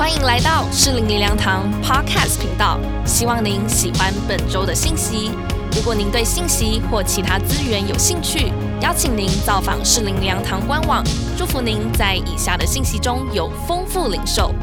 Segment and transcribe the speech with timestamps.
[0.00, 5.30] 欢迎来到适龄灵粮堂 Podcast 频道，希望您喜欢本周的信息。
[5.76, 8.50] 如果您对信息或其他资源有兴趣，
[8.80, 11.04] 邀请您造访适龄灵粮堂官网。
[11.36, 14.54] 祝福您在以下的信息中有丰富领受。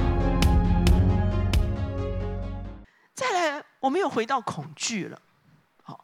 [3.14, 5.22] 再来，我们又回到恐惧了。
[5.84, 6.04] 好，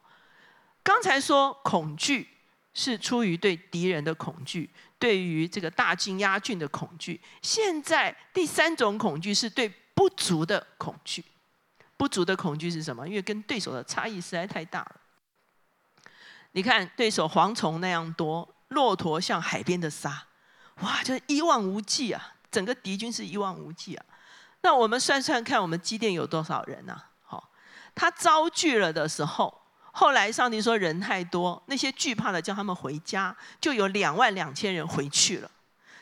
[0.83, 2.27] 刚才说恐惧
[2.75, 4.69] 是出于对敌人的恐惧，
[5.03, 7.19] 对于这个大军压境的恐惧。
[7.41, 11.21] 现在第三种恐惧是对不足的恐惧。
[11.97, 13.05] 不足的恐惧是什么？
[13.05, 14.95] 因为跟对手的差异实在太大了。
[16.53, 20.25] 你看，对手蝗虫那样多，骆驼像海边的沙，
[20.79, 22.35] 哇，就一望无际啊！
[22.49, 24.05] 整个敌军是一望无际啊。
[24.61, 26.97] 那我们算算看，我们基甸有多少人呢？
[27.23, 27.51] 好，
[27.93, 29.62] 他遭拒了的时候，
[29.95, 35.51] 后来上帝说人太多，那些惧怕的叫他们回家，就有两万两千人回去了，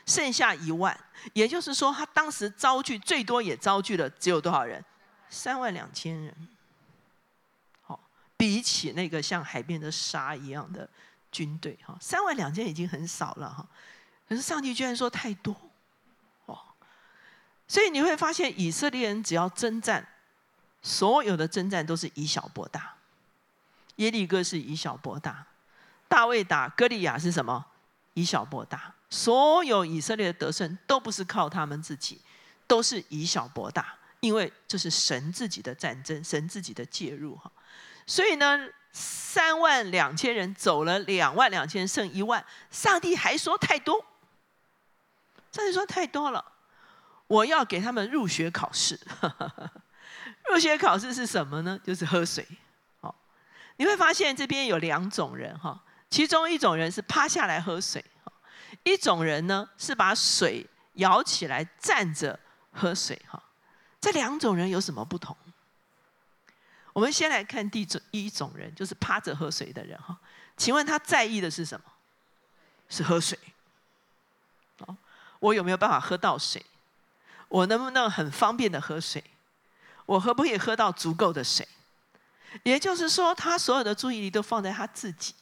[0.06, 0.98] 剩下一万。
[1.34, 4.82] 也就是说，他当时遭拒最多也遭拒了，只有多少人？
[5.28, 6.34] 三万两千人。
[7.82, 8.00] 好，
[8.34, 10.88] 比起那个像海边的沙一样的
[11.30, 13.66] 军队，哈，三万两千已经很少了，哈。
[14.26, 15.54] 可是上帝居然说太多。
[16.46, 16.58] 哦
[17.68, 20.08] 所以你会发现，以色列人只要征战，
[20.80, 22.96] 所有的征战都是以小博大。
[23.96, 25.46] 耶利哥是以小博大，
[26.08, 27.64] 大卫打歌利亚是什么？
[28.14, 28.94] 以小博大。
[29.10, 32.20] 所有以色列的得胜都不是靠他们自己，
[32.66, 37.52] 都是以小博大，因为这是神自己的战争，神自己的介入哈。
[38.06, 38.58] 所以呢，
[38.90, 44.02] 三万两千人走了两万两千，剩一万，上帝还说太多。
[45.52, 46.42] 上帝说太多了。
[47.26, 48.98] 我要给他们入学考试，
[50.50, 51.78] 入学考试是什么呢？
[51.84, 52.46] 就是喝水。
[53.76, 58.04] 你会发现这边有两种人哈，其中一种人是趴下来喝水，
[58.82, 62.38] 一种人呢是把水舀起来站着
[62.72, 63.42] 喝水哈。
[64.00, 65.36] 这两种人有什么不同？
[66.92, 70.16] 我们先来看第一种一种人，就是趴着喝水的人哈。
[70.56, 71.86] 请问他在意的是什么？
[72.88, 73.38] 是喝水。
[74.86, 74.94] 好，
[75.40, 76.64] 我有没有办法喝到水？
[77.48, 79.24] 我能不能很方便的喝水？
[80.04, 81.66] 我可不可以喝到足够的水？
[82.62, 85.34] 也就是说，他所有的注意力都放在他自己。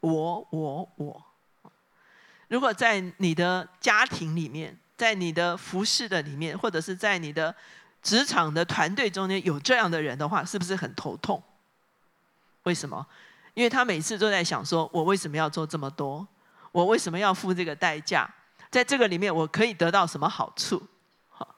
[0.00, 1.24] 我我我。
[2.48, 7.54] 如果在你的家庭里面，在你的服饰的里面，或者是在你的
[8.02, 11.42] 职场的团队中间有这样的人的话，是不是很头痛？
[12.62, 13.06] 为什么？
[13.54, 16.26] 因为他每次都在想：说我为什么要做这么多？
[16.72, 18.32] 我为什么要付这个代价？
[18.70, 20.86] 在这个里面，我可以得到什么好处？
[21.28, 21.54] 好，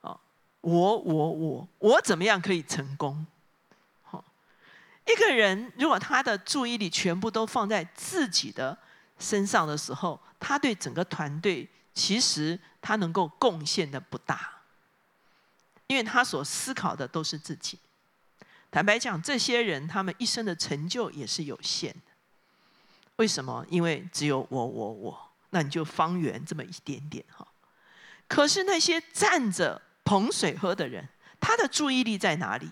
[0.00, 0.20] 好，
[0.60, 3.26] 我我我我怎么样可以成功？
[5.06, 8.76] 一个人如果他的注意力全部都放在自己的
[9.18, 14.50] 身上的时候，他对整个团队其实他能够贡献的不大，
[15.86, 17.78] 因为他所思考的都是自己。
[18.70, 22.12] 坦白讲，这些人他们一生的成就也是有限的。
[23.16, 23.64] 为什么？
[23.68, 25.28] 因为只有我我我。
[25.54, 27.46] 那你就方圆这么一点点哈，
[28.26, 31.06] 可是那些站着捧水喝的人，
[31.38, 32.70] 他的注意力在哪里？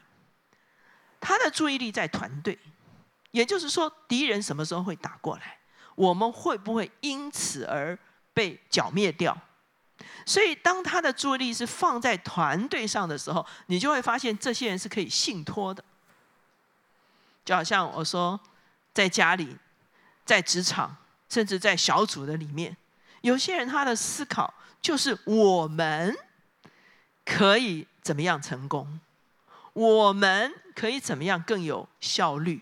[1.20, 2.58] 他的注意力在团队，
[3.30, 5.58] 也就是说，敌人什么时候会打过来？
[5.94, 7.96] 我们会不会因此而
[8.32, 9.36] 被剿灭掉？
[10.24, 15.84] 所以，当他的注意力是放在团队上的时候，你就会发现这些人是可以信托的。
[17.44, 18.40] 就好像我说，
[18.94, 19.56] 在家里，
[20.24, 20.96] 在职场。
[21.32, 22.76] 甚至在小组的里面，
[23.20, 24.52] 有些人他的思考
[24.82, 26.12] 就是我们
[27.24, 28.98] 可以怎么样成功，
[29.72, 32.58] 我们可以怎么样更有效率，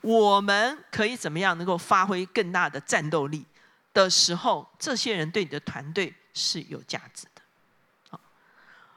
[0.00, 3.44] 我们可以怎么样能够发挥更大的战斗力
[3.92, 7.42] 的时候，这些人对你的团队是有价值的。
[8.08, 8.18] 好，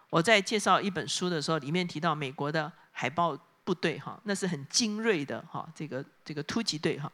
[0.09, 7.11] 我在介绍一本书的时候，里面提到美国的海豹部队，哈，那是很精锐的，哈，这个这个突击队，哈。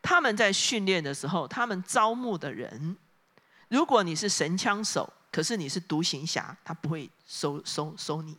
[0.00, 2.96] 他们在训练的时候，他们招募的人，
[3.66, 8.38] 如果你是神枪手，可是你是独行侠，他不会收收收你。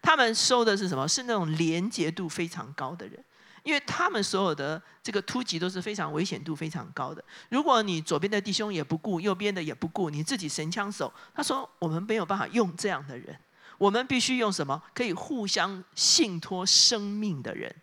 [0.00, 1.06] 他们收的是什么？
[1.06, 3.22] 是那种廉洁度非常高的人，
[3.62, 7.22] 因为他们所有的这个突击都是非常危险度非常高的。
[7.48, 13.38] 如果你左边的弟兄也不顾，右边的也不顾，你自己神枪手，他说我们没有办法用这样的人，
[13.76, 14.82] 我们必须用什么？
[14.94, 17.74] 可以互相信托生命的人。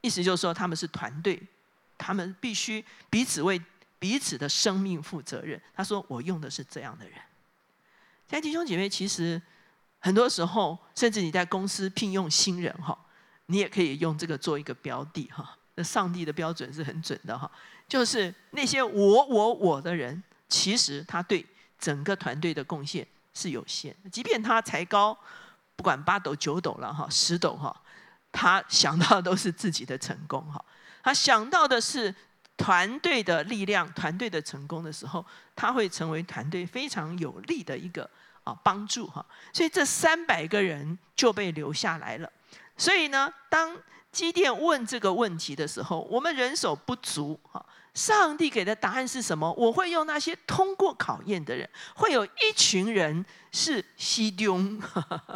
[0.00, 1.40] 意思就是说，他们是团队。
[2.02, 3.60] 他们必须彼此为
[3.98, 5.60] 彼此的生命负责任。
[5.74, 7.14] 他说：“我用的是这样的人。”
[8.26, 9.38] 现在弟兄姐妹，其实
[10.00, 12.98] 很多时候，甚至你在公司聘用新人哈，
[13.46, 15.56] 你也可以用这个做一个标的哈。
[15.76, 17.50] 那上帝的标准是很准的哈，
[17.88, 21.46] 就是那些我我我的人，其实他对
[21.78, 25.16] 整个团队的贡献是有限，即便他才高，
[25.76, 27.74] 不管八斗九斗了哈，十斗哈，
[28.32, 30.62] 他想到的都是自己的成功哈，
[31.02, 32.14] 他想到的是
[32.56, 35.24] 团队的力量，团队的成功的时候，
[35.54, 38.10] 他会成为团队非常有利的一个
[38.44, 42.30] 啊帮助哈，所以这三百个人就被留下来了。
[42.76, 43.76] 所以呢，当
[44.10, 47.64] 基甸问这个问题的时候，我们人手不足哈。
[47.92, 49.52] 上帝给的答案是什么？
[49.54, 54.56] 我会用那些通过考验的人，会有一群人是西丢，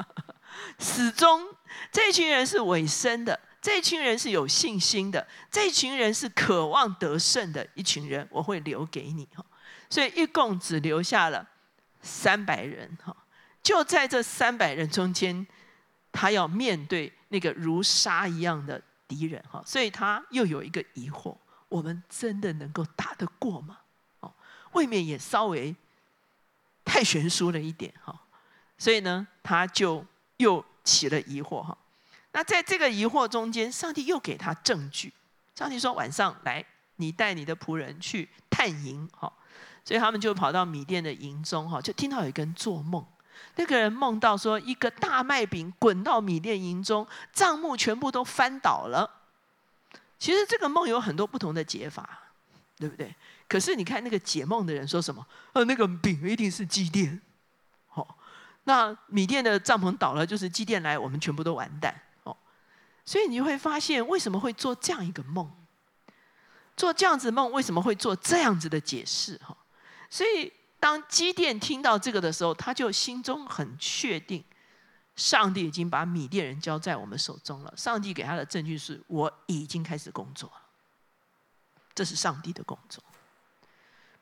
[0.78, 1.48] 始终
[1.90, 9.44] 这群人是委身的，这群人是有信心的，这群人是渴望得胜的一群人，我会留给你哈。
[9.90, 11.44] 所以一共只留下了
[12.04, 13.16] 三百人哈。
[13.62, 15.44] 就在这三百人中间，
[16.12, 21.36] 他要面对那个如沙一样的敌人哈，所以他又有一个疑惑。
[21.68, 23.78] 我们真的能够打得过吗？
[24.20, 24.32] 哦，
[24.72, 25.74] 未免也稍微
[26.84, 28.14] 太悬殊了一点哈。
[28.76, 30.04] 所以呢，他就
[30.36, 31.76] 又起了疑惑哈。
[32.32, 35.12] 那在这个疑惑中间，上帝又给他证据。
[35.54, 36.64] 上帝说：“晚上来，
[36.96, 39.32] 你带你的仆人去探营。”哈，
[39.84, 43.04] 所以他们就跑到米店的营中哈，就听到有一个人做梦。
[43.56, 49.08] 那个人梦到说，一个大麦饼滚到米店营中，账目全部都翻倒了。
[50.18, 52.18] 其实这个梦有很多不同的解法，
[52.78, 53.14] 对不对？
[53.46, 55.24] 可是你看那个解梦的人说什么？
[55.52, 57.20] 呃，那个饼一定是祭奠。
[57.88, 58.16] 好，
[58.64, 61.94] 那米店的帐篷倒了，就是祭奠来，我们全部都完蛋。
[62.22, 62.34] 哦，
[63.04, 65.50] 所以你会发现为什么会做这样一个梦？
[66.76, 69.38] 做这样子梦为什么会做这样子的解释？
[69.44, 69.56] 哈，
[70.10, 74.44] 所以当基甸听到这个的时候，他就心中很确定。
[75.16, 77.72] 上帝已经把米甸人交在我们手中了。
[77.76, 80.62] 上帝给他的证据是：我已经开始工作了。
[81.94, 83.00] 这是上帝的工作，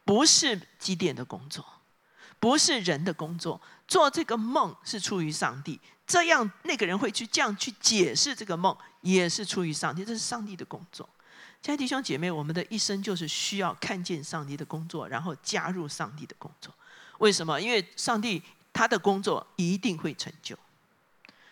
[0.05, 1.65] 不是基甸的工作，
[2.39, 3.59] 不是人的工作。
[3.89, 10.05] 做这个梦是出于上帝，这样那个人会去这样去解释这个梦，也是出于上帝。
[10.05, 11.09] 这是上帝的工作。
[11.63, 16.75] 亲爱的弟兄姐妹，我们的一生就是需要看见上帝的工作，然后加入上帝的工作。
[17.19, 17.61] 为什么？
[17.61, 18.43] 因为上帝
[18.73, 20.59] 他的工作一定会成就。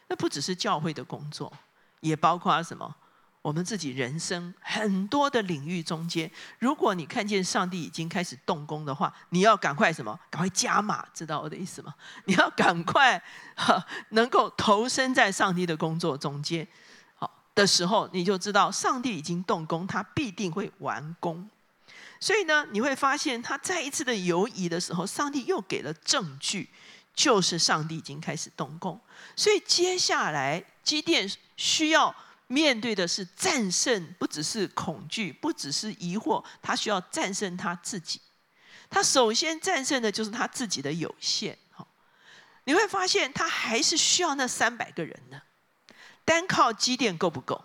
[0.09, 1.53] 那不只是教会的工作，
[2.01, 2.93] 也包括什么？
[3.41, 6.29] 我们自己人生很多的领域中间，
[6.59, 10.19] 如果你看见上帝已经开始动工的话，你要赶快什么？
[10.29, 11.95] 赶快加码，知道我的意思吗？
[12.27, 13.23] 你要赶快
[14.09, 16.67] 能够投身在上帝的工作中间，
[17.61, 21.49] 的时候，你就知道上帝已经动工，他必定会完工。
[22.19, 26.71] 所以呢，你会发现他再一次的犹疑的时候，上帝又给了证据。
[27.13, 28.99] 就是上帝已经开始动工，
[29.37, 32.15] 所以接下来基甸需要
[32.47, 38.21] 面对的是战胜，不只是恐惧，不只是疑惑，他需要战胜他自己。
[38.89, 41.59] 他首先战胜的就是他自己的有限。
[41.73, 41.87] 好，
[42.65, 45.43] 你会发现他还是需要那三百个人的，
[46.31, 47.61] 单靠基甸够不够？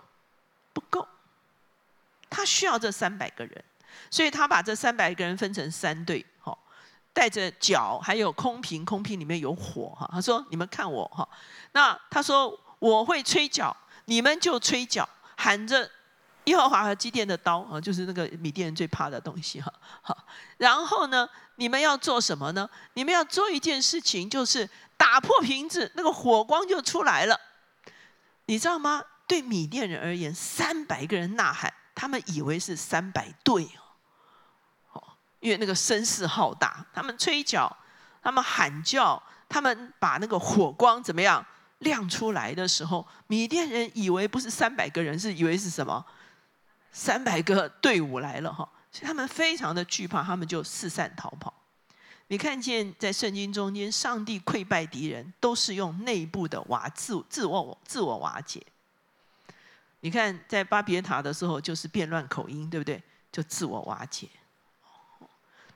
[0.74, 1.08] 不够。
[2.32, 3.64] 他需要这三百个人，
[4.10, 6.26] 所以他把这三百个人分成三队。
[6.40, 6.58] 好。
[7.14, 10.10] 带着脚，还有空瓶，空瓶里面有火哈。
[10.12, 11.30] 他说：“你们看我哈。”
[11.74, 15.08] 那他说：“我会吹角，你们就吹角，
[15.38, 15.90] 喊着
[16.46, 19.72] 耶和华和基甸的刀啊，就是那个米甸人最怕的东西哈。
[20.02, 20.18] 好，
[20.58, 22.68] 然后呢，你们要做什么呢？
[22.96, 27.40] 你们要做一件事情，就是打破瓶子，那个火光就出来了。
[28.46, 29.04] 你知道吗？
[29.28, 33.68] 对米甸人而言，三百个人呐喊，他们以为是三百队
[34.92, 35.02] 哦。”
[35.42, 37.76] 因为那个声势浩大，他们吹角，
[38.22, 41.46] 他们喊叫，他们把那个火光怎么样
[41.80, 46.06] 亮出来的时候，米甸人以为不是三百个人，是以为是什么？
[46.92, 51.54] 三百个队伍来了哈，所以他们非常的惧怕，他们就四散逃跑。
[52.28, 58.66] 你看见在圣经中间，上帝溃败敌人，都是用内部的瓦自自我自我瓦解。
[60.00, 63.02] 你看在巴别塔的时候，就是变乱口音，对不对？
[63.32, 64.28] 就自我瓦解。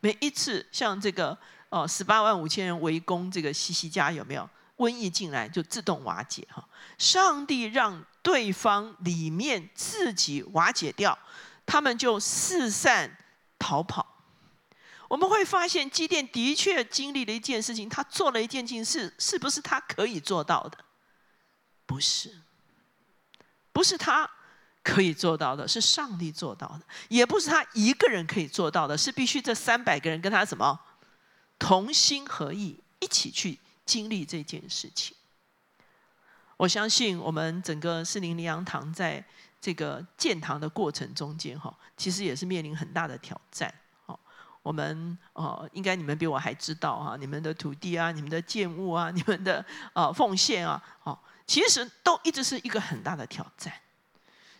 [0.01, 1.37] 每一次像这个
[1.69, 6.67] 哦，十八万五千人围攻这个西西家，有没有瘟疫进来就自动瓦解哈？
[6.97, 11.17] 上帝让对方里面自己瓦解掉，
[11.65, 13.17] 他们就四散
[13.59, 14.18] 逃跑。
[15.09, 20.77] 我们会发现基甸的确经历了一件事情，他做了一件件事，是不是他可以做到的？
[21.85, 22.39] 不是，
[23.73, 24.31] 不是他。
[24.81, 30.79] 可以做到的是上帝做到的，也不是他一个人可以做到的，是必须这三百个人跟他什么
[31.59, 35.15] 同心合意，一起去经历这件事情。
[36.55, 39.23] 我相信我们整个四零零阳堂在
[39.61, 43.71] 这个建堂的过程中间，哈，其实也是面临很大的挑战。
[44.61, 53.73] 我们哦，应该你们比我还知道哈，你们的土地啊，你们的建物啊， 你们的呃奉献啊，哦，其实都一直是一个很大的挑战。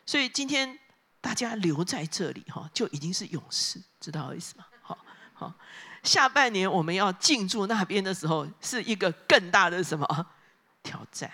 [0.06, 0.79] 所以今天
[1.20, 4.65] 大家留在这里哈，就已经是勇士，知道意思吗？
[4.82, 4.98] 好，
[5.34, 5.53] 好，
[6.01, 10.27] 下半年我们要进驻那边的时候，是一个更大的什么
[10.82, 11.29] 挑战？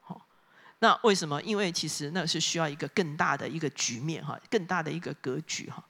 [0.00, 0.20] 好，
[0.80, 1.42] 那为什么？
[1.42, 5.82] 因为其实那是需要一个更大的一个局面哈，更大的一个格局哈。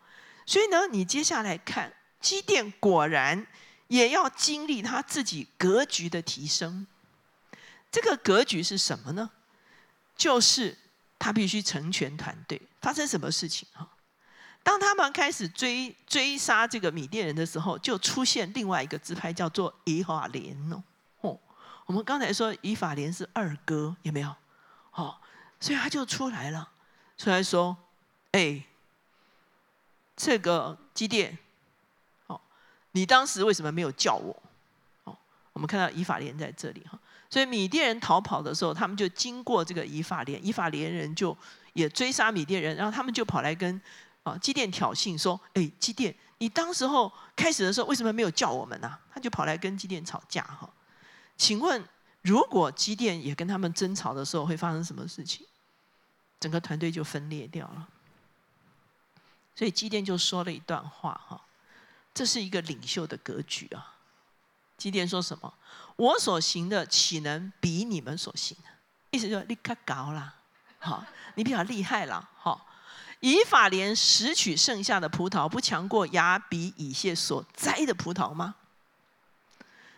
[0.47, 1.93] 所以呢，你接下来看。
[2.21, 3.47] 基甸果然
[3.89, 6.87] 也要经历他自己格局的提升。
[7.91, 9.31] 这个格局是什么呢？
[10.17, 10.79] 就是
[11.19, 12.61] 他必须成全团队。
[12.81, 13.89] 发生什么事情哈？
[14.63, 20.83] 当他们开始追追杀这个米甸人的时候，就出现另外一个支派，叫做以法莲哦。
[21.23, 21.41] 哦，
[21.87, 24.35] 我们刚才说以法莲是二哥，有没有？
[24.93, 25.17] 哦，
[25.59, 26.71] 所以他就出来了，
[27.19, 27.77] 出来说
[28.33, 28.63] ：“哎，
[30.15, 31.39] 这个基甸。”
[32.93, 34.43] 你当时为什么没有叫我？
[35.05, 35.17] 哦，
[35.53, 41.37] 我们看到以法莲在这里哈，所以米甸人逃跑的时候，他们就经过这个以法莲，以法莲人就
[41.75, 43.81] 也追杀米甸人，然后他们就跑来跟
[44.25, 50.69] 啊基甸挑衅说：“哎，基甸，你当时候开始的时候为什么没有叫我们呢？”他就跑来跟基甸吵架哈。
[51.37, 51.83] 请问，
[52.23, 55.47] 如果基甸也跟他们争吵的时候，会发生什么事情？
[56.41, 57.89] 整个团队就分裂掉了。
[59.55, 61.41] 所以基甸就说了一段话哈。
[62.13, 63.97] 这是一个领袖的格局啊！
[64.77, 65.53] 基甸说什么？
[65.97, 68.57] 我所行的岂能比你们所行？
[69.11, 70.35] 意思就是你可高啦，
[70.79, 72.67] 好，你比较厉害了，好。
[73.21, 78.55] 以法莲拾取剩下的葡萄，不强过亚比以谢所摘的葡萄吗？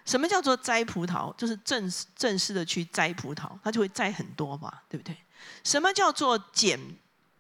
[0.05, 1.33] 什么叫做摘葡萄？
[1.37, 5.17] 就是正式正式的去摘葡萄，他就会摘很多嘛，对不对？
[5.63, 6.77] 什么叫做捡？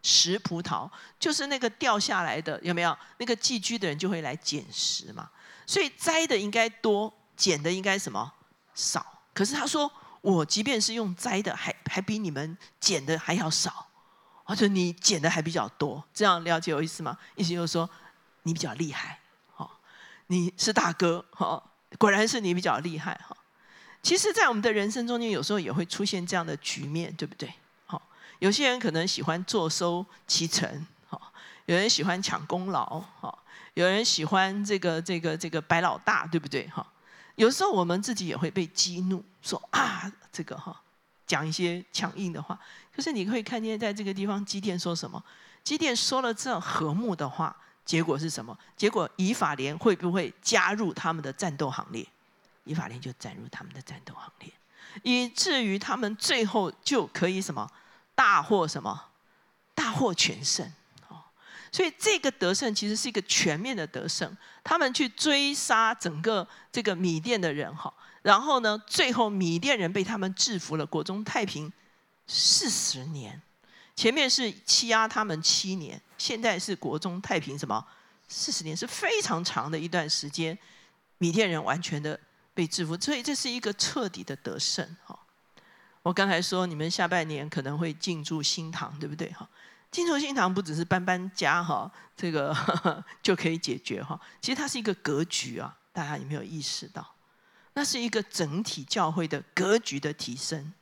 [0.03, 2.97] 拾葡萄就是那个掉下来的，有没有？
[3.19, 5.31] 那个寄居的人就会来捡拾嘛。
[5.67, 8.33] 所以摘的应该多，捡的应该什么
[8.75, 9.23] 少？
[9.33, 9.91] 可是他说，
[10.21, 13.89] 我即便是用摘的，还还比你们捡的还要少，
[14.45, 16.05] 而且你捡的还比较多。
[16.13, 17.17] 这样了解我意思吗？
[17.37, 17.89] 意思就是说，
[18.43, 19.21] 你比较厉害，
[19.55, 19.71] 哈，
[20.27, 21.63] 你是大哥，哈，
[21.97, 23.37] 果然是你比较厉害，哈。
[24.03, 27.55] 其实，在我们的人生中间，有时候也会出现这样的局面，对不对？
[28.43, 30.69] 有些人可能喜欢坐收其成，
[31.09, 31.17] 哈；
[31.67, 33.33] 有人喜欢抢功劳，哈；
[33.75, 36.67] 有人喜欢这个这个这个白老大，对不对？
[36.67, 36.85] 哈。
[37.37, 40.77] 有时候我们自己也会被激怒，说啊，这个哈，
[41.25, 42.59] 讲一些强硬的话。
[42.93, 45.23] 可是你会看见，在这个地方，基甸说什么？
[45.63, 48.59] 基甸说了这和睦的话，结果是什么？
[48.77, 52.05] 结果以法莲会不会加入他们的战斗行列？
[52.65, 54.53] 以法莲就加入他们的战斗行列，
[55.05, 57.71] 以至于他们最后就可以什么？
[58.23, 59.09] 大获什么？
[59.75, 60.65] 大获全胜
[61.09, 61.25] 哦！
[61.73, 64.37] 所以这个得胜其实是一个全面的得胜。
[64.63, 71.73] 他们去追杀整个这个米甸的人哈，然后呢，最后米甸人被他们制服了，国中太平
[72.29, 73.43] 四十年。
[73.97, 77.85] 前面是欺压他们七年，现在是国中太平什么
[78.29, 80.57] 四十年，是非常长的一段时间。
[81.19, 82.19] 米甸人完全的
[82.55, 85.19] 被制服，所以这是一个彻底的得胜哈。
[86.03, 89.31] 我刚才说，你们下半年可能会进驻新堂，对不对？
[89.31, 89.49] 哈，
[89.91, 92.53] 进驻新堂不只是搬搬家哈，这个
[93.23, 94.21] 就可以解决哈。
[94.41, 97.15] 其实它是一个格局啊，大家有没有意识到？
[97.75, 100.73] 那是一个整体教会的格局的提升。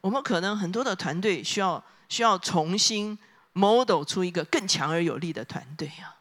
[0.00, 3.18] 我们可能很多的团队需要需要重新
[3.52, 6.16] model 出一个更强而有力的团队啊。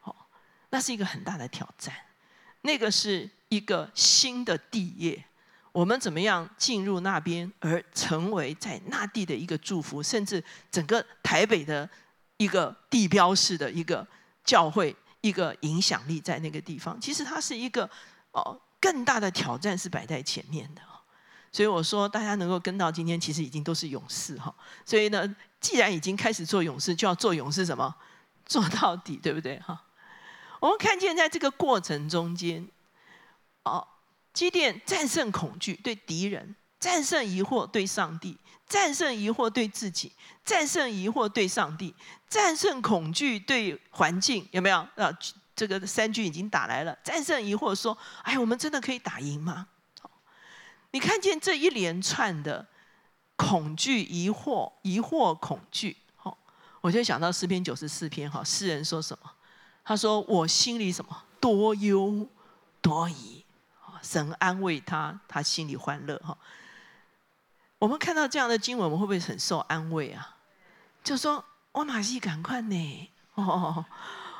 [0.00, 0.28] 好，
[0.70, 1.94] 那是一个很大的挑战。
[2.62, 5.24] 那个是一个新的地业。
[5.76, 11.86] 我们怎么样进入那边，而成为在那地的一个祝福，甚至整个台北的
[12.38, 14.06] 一个地标式的一个
[14.42, 16.98] 教会，一个影响力在那个地方。
[16.98, 17.86] 其实它是一个
[18.32, 20.80] 哦，更大的挑战是摆在前面的。
[21.52, 24.54] 所以我说，大家能够跟到今天，其实已经都是勇士哈。
[24.86, 27.94] 所以呢，既然已经开始做勇士，就要做勇士什么，
[28.46, 29.84] 做到底，对不对哈？
[30.58, 32.66] 我们看见在这个过程中间，
[33.64, 33.86] 哦。
[34.36, 38.36] 基甸战胜恐惧对敌人，战胜疑惑对上帝，
[38.68, 40.12] 战胜疑惑对自己，
[40.44, 41.94] 战胜疑惑对上帝，
[42.28, 44.76] 战胜恐惧对环境，有没有？
[44.96, 45.10] 啊，
[45.56, 49.68] 这个三军已经打来了，战胜疑惑说：“哎，我们真的可以打赢吗？”
[50.92, 52.66] 你看见这一连串的
[53.36, 56.36] 恐惧、疑惑、疑惑、恐惧，好，
[56.82, 59.30] 我就想到诗篇九十四篇，哈，诗人说什么？
[59.82, 62.28] 他说：“我心里什么多忧
[62.82, 63.42] 多疑。”
[64.02, 66.36] 神安慰他，他心里欢乐哈。
[67.78, 70.36] 我们看到这样的经文，我们会不会很受安慰啊？
[71.04, 73.84] 就说：“我马西赶快呢，哦，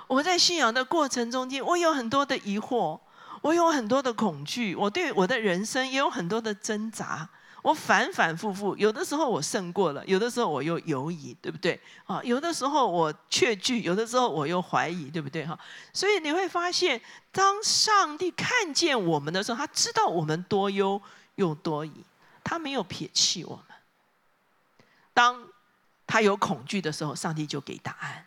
[0.09, 2.99] 我在信仰的过程中间，我有很多的疑惑，
[3.43, 7.29] 我有很多的恐惧，我对我的人生也有很多的挣扎。
[7.67, 11.81] 我反反复复，有的时候我胜过了，有的时候我又犹疑，对不对？
[12.05, 15.45] 啊，有的时候我确据，有的时候我又怀疑，对不对？
[15.45, 15.59] 哈，
[15.93, 21.03] 所以你会发现，当上帝看见我们的时候，他知道我们多忧
[21.35, 22.05] 又多疑，
[22.45, 23.65] 他没有撇弃我们。
[25.13, 25.49] 当
[26.07, 28.27] 他有恐惧的时候，上帝就给答案。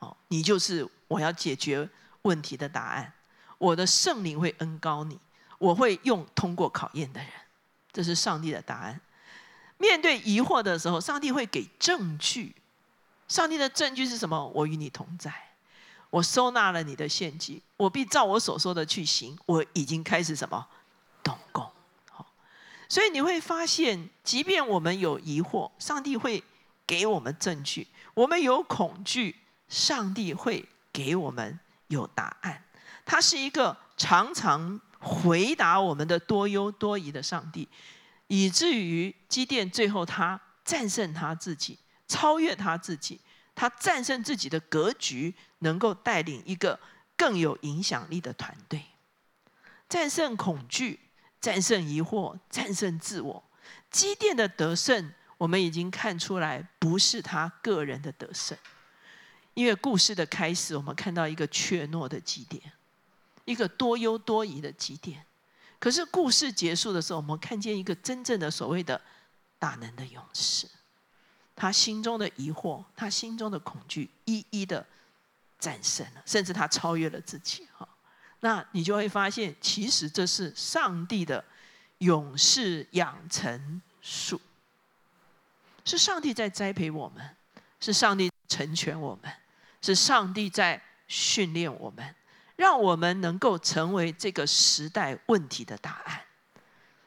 [0.00, 1.88] 哦，你就是我要解决
[2.20, 3.10] 问题的答案。
[3.56, 5.18] 我的圣灵会恩高你，
[5.56, 7.30] 我会用通过考验的人。
[7.92, 9.00] 这是上帝的答案。
[9.78, 12.54] 面对疑惑的时候，上帝会给证据。
[13.28, 14.46] 上帝的证据是什么？
[14.54, 15.32] 我与你同在，
[16.10, 19.36] 我收纳了你的献祭，我必照我所说的去行。
[19.46, 20.66] 我已经开始什么
[21.22, 21.68] 动工。
[22.10, 22.32] 好，
[22.88, 26.44] 所以你会发现，即便我们有疑惑，上帝会
[26.86, 29.36] 给我们证据；我们有恐惧，
[29.68, 31.58] 上帝会给我们
[31.88, 32.62] 有答案。
[33.04, 34.80] 他是一个常常。
[35.02, 37.68] 回答我们的多忧多疑的上帝，
[38.28, 43.20] 以至于基甸最后他战胜他自己，超越他自己，
[43.54, 46.78] 他战胜自己的格局，能够带领一个
[47.16, 48.84] 更有影响力的团队，
[49.88, 51.00] 战胜恐惧，
[51.40, 53.44] 战胜疑惑，战胜自我。
[53.90, 58.56] 基甸的得胜，我们已经看出来，不是他个人的得胜，
[59.54, 62.62] 因为故事的开始，我们看到一个怯懦的基甸。
[63.44, 65.24] 一个多忧多疑的基点，
[65.78, 69.00] 可是故事结束的时候，我们看见一个真正的所谓的
[69.58, 70.68] 大能的勇士，
[71.56, 74.86] 他心中的疑惑，他心中的恐惧，一一的
[75.58, 77.66] 战胜了，甚至他超越了自己。
[77.76, 77.88] 哈，
[78.40, 81.44] 那你就会发现，其实这是上帝的
[81.98, 84.40] 勇士养成术，
[85.84, 87.36] 是上帝在栽培我们，
[87.80, 89.32] 是上帝成全我们，
[89.80, 92.14] 是上帝在训练我们。
[92.62, 96.20] 让我们能够成为这个时代问题的答案，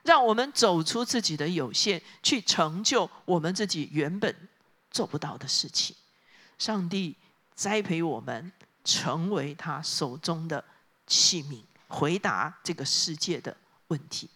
[0.03, 4.35] 让我们走出自己的有限，去成就我们自己原本
[4.91, 5.95] 做不到的事情。
[6.57, 7.15] 上帝
[7.53, 8.51] 栽培我们，
[8.83, 10.61] 成为他手中的
[11.07, 13.55] 器皿，回答这个世界的
[13.87, 14.29] 问题。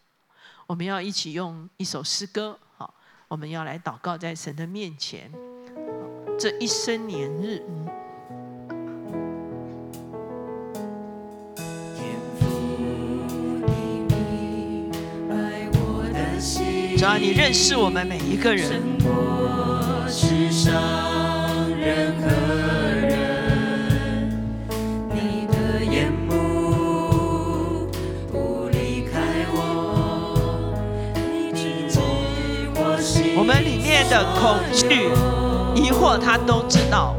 [0.68, 2.94] 我们要一起用一首诗歌，好，
[3.28, 5.30] 我们要来祷告在神的面前，
[6.40, 7.62] 这一生年日。
[17.10, 18.70] 主要你认识我们每一个人。
[33.36, 35.10] 我们里面的恐惧、
[35.82, 37.16] 疑惑，他都知道。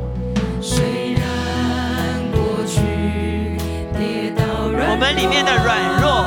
[4.88, 6.24] 我们里面的软弱，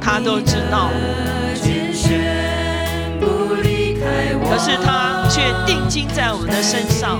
[0.00, 0.88] 他都知道。
[4.62, 7.18] 可是他却定睛在我们的身上。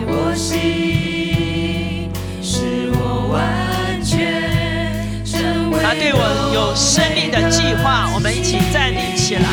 [5.82, 6.20] 他对我
[6.52, 9.48] 有生命的计划，我们一起站立起来，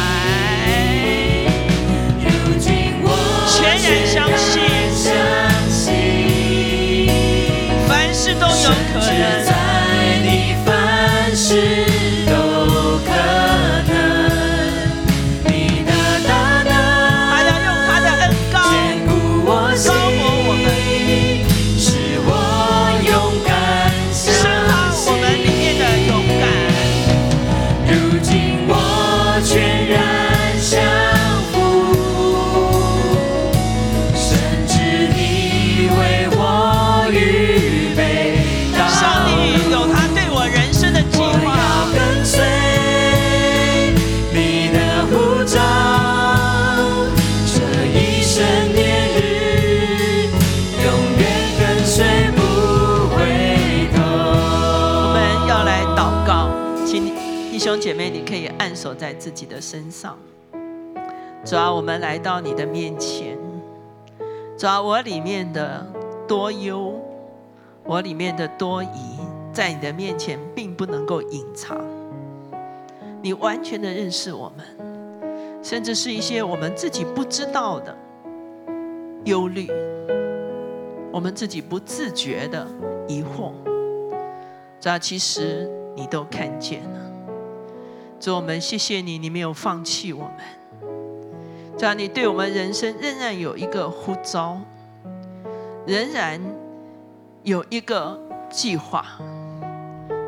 [3.47, 4.62] 全然相信，
[7.88, 9.47] 凡事都有可能。
[58.77, 60.15] 守在自己的身上。
[61.43, 63.35] 主啊，我们来到你的面前。
[64.55, 65.85] 主啊，我里面的
[66.27, 66.93] 多忧，
[67.83, 69.17] 我里面的多疑，
[69.51, 71.83] 在你的面前并不能够隐藏。
[73.21, 77.97] 你完全的认识我们，甚至是一些我们自己不知道的
[79.25, 79.67] 忧虑，
[81.11, 82.67] 我们自己不自觉的
[83.07, 83.51] 疑惑。
[84.79, 87.06] 主啊，其实你都看见了。
[88.19, 90.34] 主，我们谢谢你，你没有放弃我们。
[91.77, 94.60] 主啊，你对我们人生仍然有一个呼召，
[95.86, 96.41] 仍然
[97.43, 99.06] 有一个计划，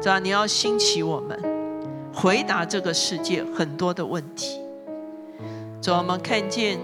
[0.02, 1.39] 主啊，你要兴起我们，
[2.13, 4.62] 回答这个世界很多的问题。
[5.82, 6.78] 主啊，我们看见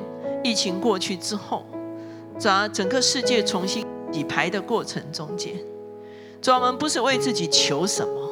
[0.43, 1.63] 疫情过去之后，
[2.39, 5.53] 主啊，整个世界重新洗牌的过程中间，
[6.41, 8.24] 主啊，我们不是为自己求什么，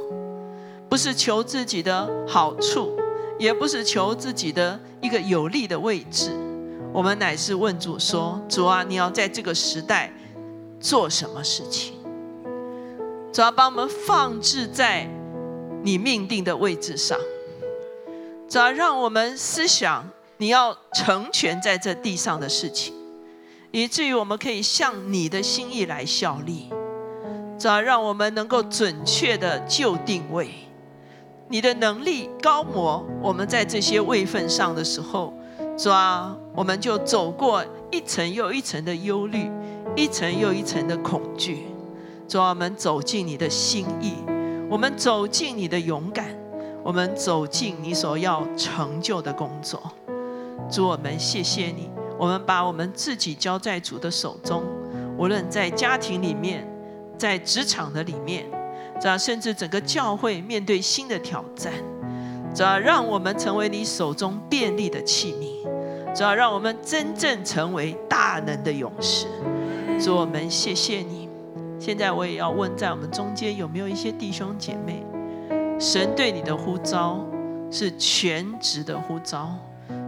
[0.94, 2.96] 不是求自己的好处，
[3.40, 6.30] 也不是求自己的一个有利的位置，
[6.94, 10.14] 我们乃是问主说：主啊，你要在这个时代。
[10.80, 11.94] 做什么事情？
[13.34, 15.10] 主要把我们放置在
[15.82, 17.18] 你命定的位置上，
[18.48, 22.94] 主要让我们思想你要成全在这地上的事情，
[23.72, 26.70] 以至于我们可以向你的心意来效力。
[27.58, 30.52] 主要让我们能够准确的就定位，
[31.54, 35.32] 你的能力高模，我们在这些位份上的时候，
[35.78, 39.52] 主要我们就走过一层又一层的忧虑。
[39.96, 41.68] 一层又一层的恐惧，
[42.28, 44.16] 主啊，我们走进你的心意，
[44.68, 46.26] 我们走进你的勇敢，
[46.82, 49.80] 我们走进你所要成就的工作。
[50.72, 54.64] 主，我们谢谢你，我们把我们自己交在主的手中，
[55.20, 56.68] 无论在家庭里面，
[57.16, 58.50] 在职场的里面，
[59.04, 61.74] 主啊，甚至整个教会面对新的挑战，
[62.56, 69.28] 主啊，让我们成为你手中便利的器皿，主啊，让我们真正成为大能的勇士。
[70.02, 71.28] 主我们谢谢你。
[71.78, 75.04] 现在我也要问，在我们中间有没有一些弟兄姐妹，
[75.78, 77.20] 神对你的呼召
[77.70, 79.54] 是全职的呼召，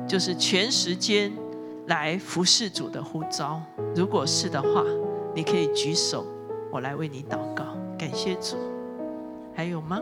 [0.07, 1.33] 就是全时间
[1.87, 3.61] 来服侍主的呼召。
[3.93, 4.85] 如果是的话，
[5.35, 6.25] 你可以举手，
[6.71, 7.65] 我来为你祷告。
[7.99, 8.55] 感谢主。
[9.55, 10.01] 还有吗？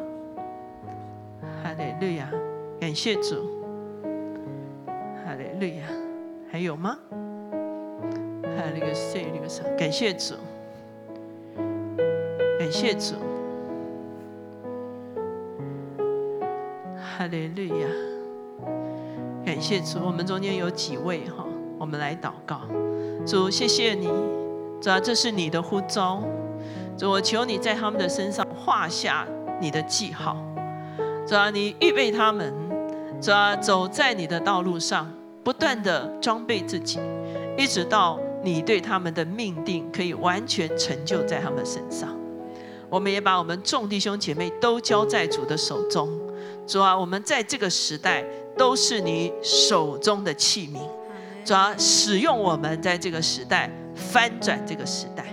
[1.61, 2.27] 哈利路亚！
[2.79, 3.35] 感谢主。
[5.23, 5.85] 哈利路亚！
[6.51, 6.97] 还有吗？
[8.57, 10.35] 还有那个谁，那个啥，感谢主，
[12.59, 13.15] 感谢主，
[16.97, 17.87] 哈利路亚，
[19.45, 19.99] 感谢主。
[20.03, 21.45] 我们中间有几位哈，
[21.79, 22.61] 我们来祷告。
[23.25, 24.07] 主，谢谢你，
[24.81, 26.21] 主啊，这是你的呼召。
[26.97, 29.25] 主，我求你在他们的身上画下
[29.63, 30.36] 你的记号。
[31.26, 32.54] 主啊，你预备他们，
[33.21, 35.10] 主啊，走在你的道路上，
[35.41, 36.99] 不断的装备自己，
[37.58, 38.19] 一直到。
[38.45, 42.13] 你对他们的命定可以完全成就在他们身上。
[42.89, 46.10] 我们也把我们众弟兄姐妹都交在主的手中。
[46.67, 48.21] 主啊，我们在这个时代
[48.58, 50.82] 都是你手中的器皿。
[51.45, 55.33] 主啊，使用我们在这个时代翻转这个时代。